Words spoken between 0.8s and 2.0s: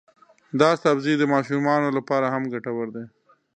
سبزی د ماشومانو